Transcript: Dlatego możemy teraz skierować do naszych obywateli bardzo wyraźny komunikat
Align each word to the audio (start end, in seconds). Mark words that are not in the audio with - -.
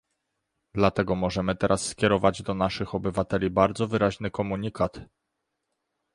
Dlatego 0.75 1.15
możemy 1.15 1.55
teraz 1.55 1.87
skierować 1.87 2.41
do 2.43 2.53
naszych 2.53 2.95
obywateli 2.95 3.49
bardzo 3.49 3.87
wyraźny 3.87 4.31
komunikat 4.31 4.99